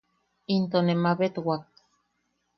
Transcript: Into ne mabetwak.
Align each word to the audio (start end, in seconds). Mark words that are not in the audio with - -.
Into 0.55 0.77
ne 0.81 0.95
mabetwak. 1.03 1.63